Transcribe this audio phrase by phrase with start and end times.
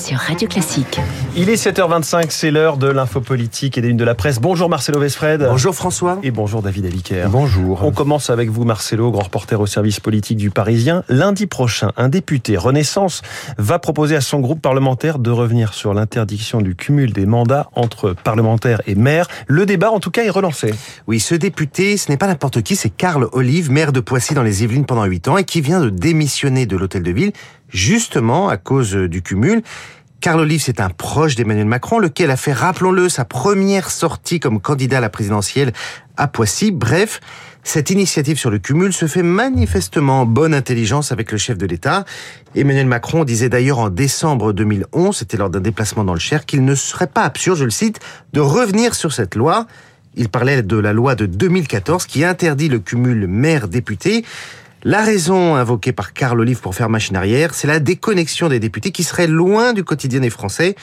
[0.00, 0.98] sur Radio Classique.
[1.36, 4.40] Il est 7h25, c'est l'heure de l'info politique et des de la presse.
[4.40, 5.46] Bonjour Marcelo Vesfred.
[5.50, 6.18] Bonjour François.
[6.22, 7.28] Et bonjour David Avicaire.
[7.28, 7.84] Bonjour.
[7.84, 11.02] On commence avec vous Marcelo, grand reporter au service politique du Parisien.
[11.08, 13.20] Lundi prochain, un député Renaissance
[13.58, 18.14] va proposer à son groupe parlementaire de revenir sur l'interdiction du cumul des mandats entre
[18.14, 19.26] parlementaires et maires.
[19.48, 20.72] Le débat en tout cas est relancé.
[21.08, 24.44] Oui, ce député, ce n'est pas n'importe qui, c'est Karl Olive, maire de Poissy dans
[24.44, 27.32] les Yvelines pendant 8 ans et qui vient de démissionner de l'hôtel de ville
[27.70, 29.62] justement à cause du cumul.
[30.20, 34.60] Carl Olive, c'est un proche d'Emmanuel Macron, lequel a fait, rappelons-le, sa première sortie comme
[34.60, 35.72] candidat à la présidentielle
[36.18, 36.72] à Poissy.
[36.72, 37.20] Bref,
[37.62, 41.64] cette initiative sur le cumul se fait manifestement en bonne intelligence avec le chef de
[41.64, 42.04] l'État.
[42.54, 46.66] Emmanuel Macron disait d'ailleurs en décembre 2011, c'était lors d'un déplacement dans le Cher, qu'il
[46.66, 48.00] ne serait pas absurde, je le cite,
[48.34, 49.66] de revenir sur cette loi.
[50.16, 54.24] Il parlait de la loi de 2014 qui interdit le cumul maire-député.
[54.82, 58.92] La raison invoquée par Carl Olive pour faire machine arrière, c'est la déconnexion des députés
[58.92, 60.74] qui seraient loin du quotidien des Français.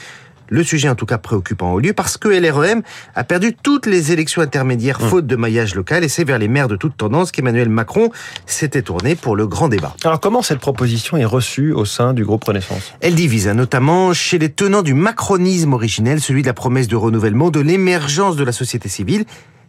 [0.50, 2.82] Le sujet en tout cas préoccupant au lieu parce que LREM
[3.16, 5.08] a perdu toutes les élections intermédiaires mmh.
[5.08, 8.10] faute de maillage local et c'est vers les maires de toute tendance qu'Emmanuel Macron
[8.46, 9.96] s'était tourné pour le grand débat.
[10.04, 12.94] Alors comment cette proposition est reçue au sein du groupe Renaissance?
[13.00, 17.50] Elle divise notamment chez les tenants du macronisme originel, celui de la promesse de renouvellement,
[17.50, 19.24] de l'émergence de la société civile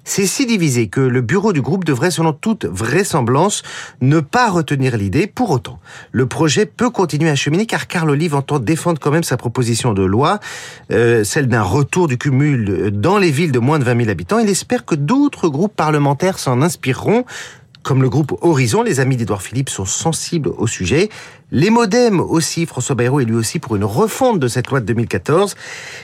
[0.09, 3.61] c'est si divisé que le bureau du groupe devrait, selon toute vraisemblance,
[4.01, 5.27] ne pas retenir l'idée.
[5.27, 5.79] Pour autant,
[6.11, 9.93] le projet peut continuer à cheminer car Carl Olive entend défendre quand même sa proposition
[9.93, 10.39] de loi,
[10.91, 14.39] euh, celle d'un retour du cumul dans les villes de moins de 20 000 habitants.
[14.39, 17.23] Il espère que d'autres groupes parlementaires s'en inspireront.
[17.89, 21.09] Comme le groupe Horizon, les amis d'Edouard Philippe sont sensibles au sujet.
[21.51, 24.85] Les modems aussi, François Bayrou est lui aussi pour une refonte de cette loi de
[24.85, 25.55] 2014.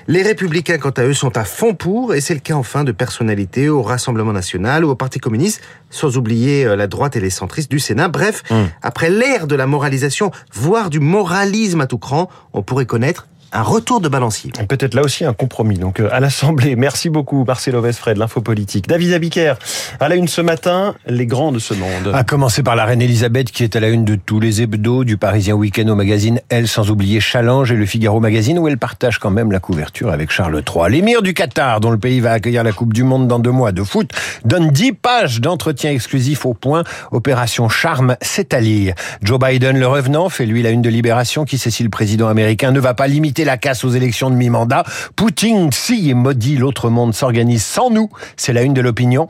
[0.08, 2.92] Les républicains, quant à eux, sont à fond pour, et c'est le cas enfin de
[2.92, 5.62] personnalités au Rassemblement National ou au Parti communiste,
[5.92, 8.08] sans oublier euh, la droite et les centristes du Sénat.
[8.08, 8.68] Bref, hum.
[8.82, 13.62] après l'ère de la moralisation, voire du moralisme à tout cran, on pourrait connaître un
[13.62, 14.52] retour de balancier.
[14.68, 15.78] Peut-être là aussi un compromis.
[15.78, 18.88] Donc euh, à l'Assemblée, merci beaucoup Marcelo Vesfred, l'info politique.
[18.88, 19.56] David Abiker,
[20.00, 22.12] à la une ce matin, les grands de ce monde.
[22.14, 25.04] À commencer par la reine Elisabeth qui est à la une de tous les hebdos,
[25.04, 28.78] du Parisien Week-end au magazine Elle, sans oublier Challenge et le Figaro Magazine où elle
[28.78, 30.92] partage quand même la couverture avec Charles III.
[30.92, 33.72] L'émir du Qatar, dont le pays va accueillir la Coupe du Monde dans deux mois
[33.72, 34.12] de foot,
[34.44, 36.84] donne dix pages d'entretien exclusif au point.
[37.12, 38.96] Opération Charme, c'est à lire.
[39.22, 42.72] Joe Biden, le revenant, fait lui la une de Libération qui, si le président américain,
[42.72, 44.84] ne va pas limiter la casse aux élections de mi-mandat.
[45.16, 48.10] Poutine, si, et maudit, l'autre monde s'organise sans nous.
[48.38, 49.28] C'est la une de l'opinion.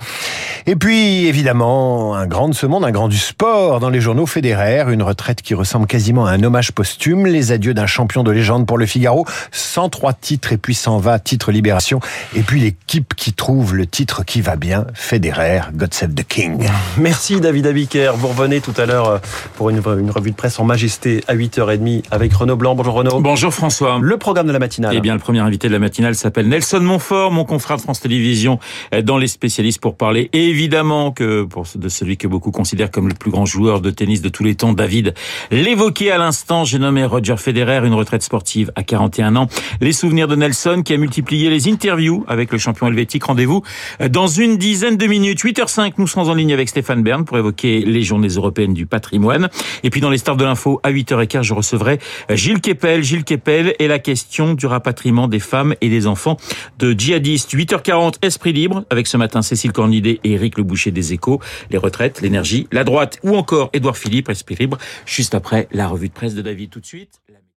[0.67, 4.25] Et puis, évidemment, un grand de ce monde, un grand du sport dans les journaux
[4.25, 8.31] fédéraires, une retraite qui ressemble quasiment à un hommage posthume, les adieux d'un champion de
[8.31, 11.99] légende pour le Figaro, 103 titres et puis 120 titres Libération,
[12.35, 16.67] et puis l'équipe qui trouve le titre qui va bien, fédéraire, God Save the King.
[16.97, 19.17] Merci David Abiker, vous revenez tout à l'heure euh,
[19.55, 22.75] pour une, une, revue de presse en majesté à 8h30 avec Renaud Blanc.
[22.75, 23.19] Bonjour Renaud.
[23.21, 23.94] Bonjour François.
[24.01, 24.95] Le programme de la matinale.
[24.95, 27.99] Eh bien, le premier invité de la matinale s'appelle Nelson Montfort, mon confrère de France
[27.99, 28.59] Télévisions,
[29.03, 33.13] dans les spécialistes pour parler évidemment que pour de celui que beaucoup considèrent comme le
[33.13, 35.13] plus grand joueur de tennis de tous les temps, David.
[35.51, 39.47] L'évoqué à l'instant, j'ai nommé Roger Federer, une retraite sportive à 41 ans.
[39.81, 43.23] Les souvenirs de Nelson qui a multiplié les interviews avec le champion helvétique.
[43.23, 43.63] Rendez-vous
[44.09, 45.43] dans une dizaine de minutes.
[45.43, 49.49] 8h05, nous serons en ligne avec Stéphane Bern pour évoquer les journées européennes du patrimoine.
[49.83, 53.03] Et puis dans les stars de l'info, à 8h15, je recevrai Gilles Kepel.
[53.03, 56.37] Gilles Kepel et la question du rapatriement des femmes et des enfants
[56.79, 57.53] de djihadistes.
[57.53, 61.39] 8h40, Esprit libre, avec ce matin Cécile Cornidé et Éric Le Boucher des Échos.
[61.69, 66.09] Les retraites, l'énergie, la droite ou encore Édouard Philippe, Esprit libre, juste après la revue
[66.09, 67.21] de presse de David tout de suite.